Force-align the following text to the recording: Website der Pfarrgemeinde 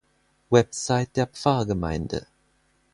Website 0.51 1.15
der 1.15 1.27
Pfarrgemeinde 1.27 2.25